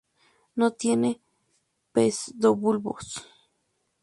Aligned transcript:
No 0.55 0.71
tiene 0.71 1.21
pseudobulbos. 1.93 3.23